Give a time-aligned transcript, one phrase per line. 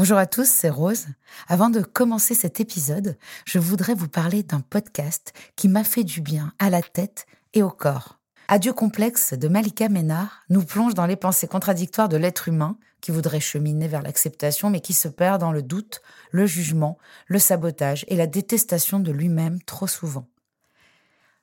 [0.00, 1.08] Bonjour à tous, c'est Rose.
[1.46, 6.22] Avant de commencer cet épisode, je voudrais vous parler d'un podcast qui m'a fait du
[6.22, 8.18] bien à la tête et au corps.
[8.48, 13.10] Adieu complexe de Malika Ménard nous plonge dans les pensées contradictoires de l'être humain qui
[13.10, 16.96] voudrait cheminer vers l'acceptation mais qui se perd dans le doute, le jugement,
[17.26, 20.26] le sabotage et la détestation de lui-même trop souvent.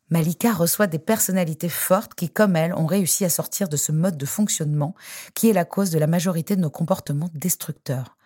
[0.09, 4.17] Malika reçoit des personnalités fortes qui, comme elle, ont réussi à sortir de ce mode
[4.17, 4.95] de fonctionnement
[5.35, 8.16] qui est la cause de la majorité de nos comportements destructeurs.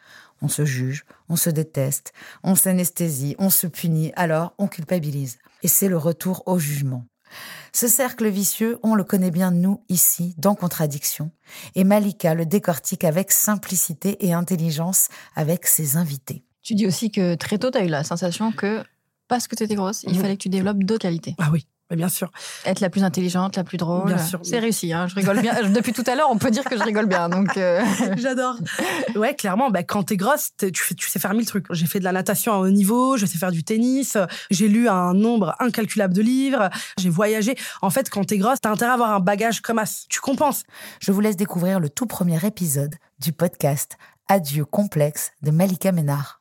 [0.42, 2.14] On se juge, on se déteste,
[2.44, 5.38] on s'anesthésie, on se punit, alors on culpabilise.
[5.64, 7.06] Et c'est le retour au jugement.
[7.74, 11.32] Ce cercle vicieux, on le connaît bien nous ici, dans Contradiction,
[11.76, 16.44] et Malika le décortique avec simplicité et intelligence avec ses invités.
[16.62, 18.84] Tu dis aussi que très tôt, tu as eu la sensation que
[19.28, 21.36] parce que tu étais grosse, il fallait que tu développes d'autres qualités.
[21.38, 22.32] Ah oui bien sûr.
[22.66, 24.06] Être la plus intelligente, la plus drôle.
[24.06, 24.40] Bien sûr.
[24.44, 25.54] C'est réussi, hein, je rigole bien.
[25.70, 27.30] Depuis tout à l'heure, on peut dire que je rigole bien.
[27.30, 27.82] Donc euh.
[28.18, 28.56] J'adore.
[29.16, 31.66] Ouais, clairement, bah, quand t'es grosse, tu, tu sais faire mille trucs.
[31.72, 34.18] J'ai fait de la natation à haut niveau, je sais faire du tennis,
[34.50, 37.56] j'ai lu un nombre incalculable de livres, j'ai voyagé.
[37.82, 40.06] En fait, quand t'es grosse, t'as intérêt à avoir un bagage comme as.
[40.10, 40.64] Tu compenses.
[41.00, 46.41] Je vous laisse découvrir le tout premier épisode du podcast Adieu complexe de Malika Ménard.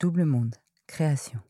[0.00, 0.54] Double Monde,
[0.86, 1.40] création.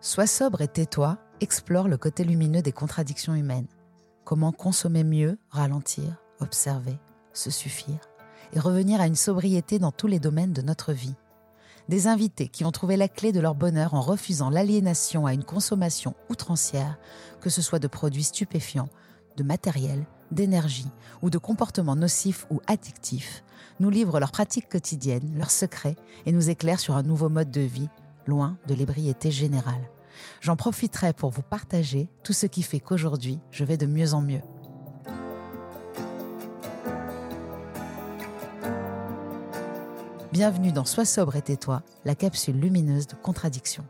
[0.00, 3.68] Sois sobre et tais-toi, explore le côté lumineux des contradictions humaines.
[4.24, 6.98] Comment consommer mieux, ralentir, observer,
[7.32, 8.00] se suffire
[8.52, 11.14] et revenir à une sobriété dans tous les domaines de notre vie.
[11.88, 15.44] Des invités qui ont trouvé la clé de leur bonheur en refusant l'aliénation à une
[15.44, 16.98] consommation outrancière,
[17.40, 18.88] que ce soit de produits stupéfiants,
[19.36, 20.88] de matériel, d'énergie
[21.22, 23.42] ou de comportements nocifs ou addictifs,
[23.80, 25.96] nous livrent leurs pratiques quotidiennes, leurs secrets
[26.26, 27.88] et nous éclairent sur un nouveau mode de vie,
[28.26, 29.88] loin de l'ébriété générale.
[30.40, 34.20] J'en profiterai pour vous partager tout ce qui fait qu'aujourd'hui, je vais de mieux en
[34.20, 34.42] mieux.
[40.32, 43.84] Bienvenue dans Sois sobre et tais-toi, la capsule lumineuse de contradiction.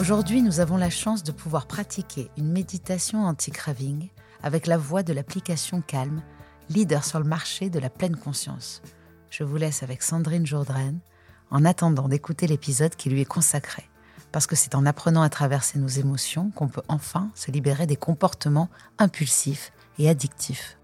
[0.00, 4.10] Aujourd'hui, nous avons la chance de pouvoir pratiquer une méditation anti-craving
[4.44, 6.22] avec la voix de l'application Calme,
[6.70, 8.80] leader sur le marché de la pleine conscience.
[9.28, 11.00] Je vous laisse avec Sandrine Jourdraine
[11.50, 13.90] en attendant d'écouter l'épisode qui lui est consacré.
[14.30, 17.96] Parce que c'est en apprenant à traverser nos émotions qu'on peut enfin se libérer des
[17.96, 20.78] comportements impulsifs et addictifs.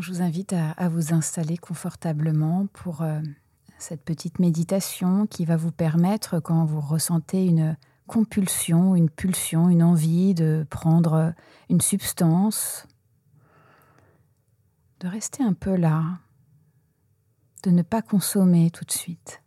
[0.00, 3.20] Je vous invite à, vous installer confortablement pour euh,
[3.78, 7.76] cette petite méditation qui va vous permettre, quand vous ressentez une
[8.06, 11.34] compulsion, une pulsion, une envie de prendre
[11.68, 12.86] une substance,
[15.00, 16.18] de rester un peu là,
[17.64, 19.42] de ne pas consommer tout de suite,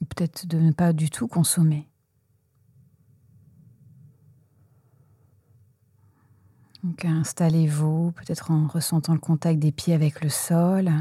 [0.00, 1.88] ou peut-être de ne pas du tout consommer.
[6.82, 10.92] Donc installez-vous, peut-être en ressentant le contact des pieds avec le sol.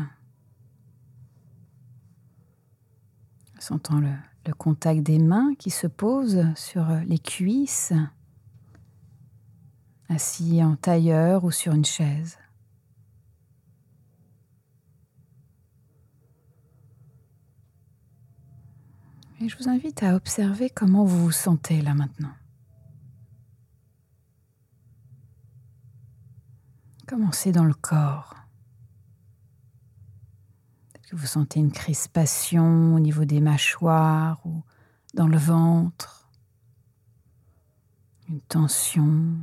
[3.63, 7.93] Sentant le, contact des mains qui se posent sur les cuisses,
[10.09, 12.37] assis en tailleur ou sur une chaise.
[19.39, 22.33] Et je vous invite à observer comment vous vous sentez là maintenant.
[27.07, 28.42] Comment c'est dans le corps
[31.11, 34.63] vous sentez une crispation au niveau des mâchoires ou
[35.13, 36.29] dans le ventre,
[38.29, 39.35] une tension.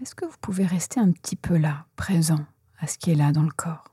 [0.00, 2.44] Est-ce que vous pouvez rester un petit peu là, présent
[2.78, 3.84] à ce qui est là dans le corps?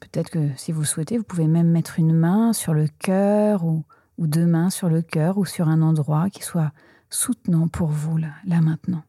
[0.00, 3.84] Peut-être que si vous souhaitez, vous pouvez même mettre une main sur le cœur ou,
[4.18, 6.72] ou deux mains sur le cœur ou sur un endroit qui soit
[7.16, 9.02] soutenant pour vous là, maintenant.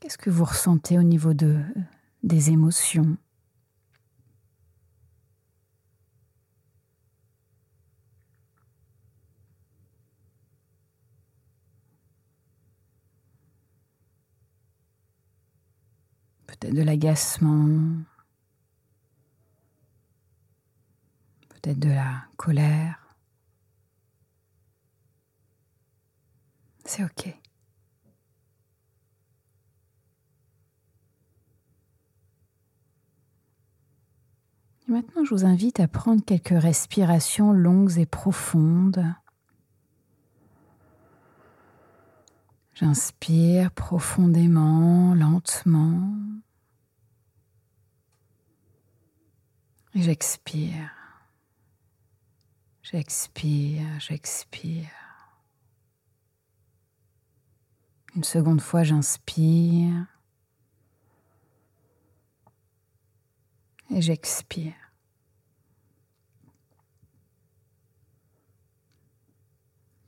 [0.00, 1.62] Qu'est-ce que vous ressentez au niveau de,
[2.22, 3.18] des émotions?
[16.46, 18.04] Peut-être de l'agacement,
[21.64, 23.16] peut-être de la colère.
[26.84, 27.34] C'est OK.
[34.86, 39.02] Maintenant, je vous invite à prendre quelques respirations longues et profondes.
[42.74, 46.14] J'inspire profondément, lentement.
[49.94, 51.03] Et j'expire.
[52.84, 54.90] J'expire, j'expire.
[58.14, 60.04] Une seconde fois, j'inspire.
[63.88, 64.74] Et j'expire.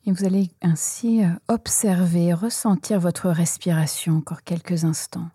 [0.05, 5.31] Et vous allez ainsi euh, observer, ressentir votre respiration encore quelques instants,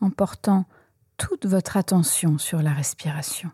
[0.00, 0.66] en portant
[1.16, 3.52] toute votre attention sur la respiration.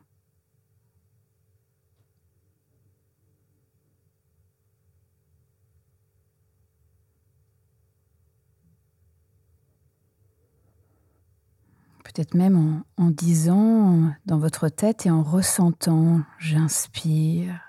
[12.17, 17.61] Peut-être même en, disant dans votre tête et en ressentant, j'inspire,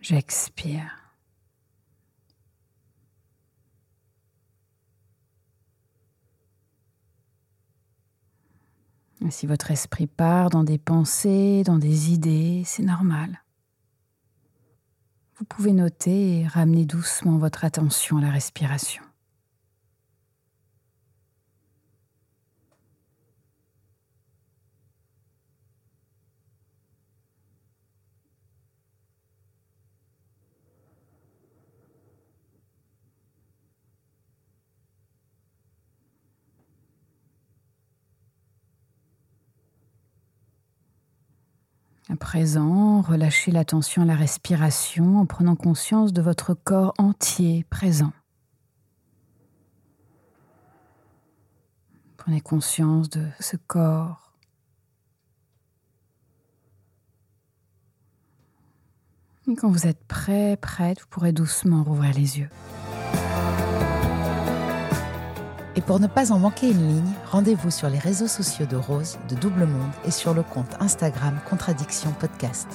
[0.00, 1.12] j'expire.
[9.28, 13.44] Si votre esprit part dans des pensées, dans des idées, c'est normal.
[15.36, 19.04] Vous pouvez noter et ramener doucement votre attention à la respiration.
[42.10, 48.10] À présent, relâchez l'attention à la respiration en prenant conscience de votre corps entier présent.
[52.16, 54.32] Prenez conscience de ce corps.
[59.46, 62.50] Et quand vous êtes prêt, prête, vous pourrez doucement rouvrir les yeux.
[65.76, 69.18] Et pour ne pas en manquer une ligne, rendez-vous sur les réseaux sociaux de Rose,
[69.28, 72.66] de Double Monde et sur le compte Instagram Contradiction Podcast.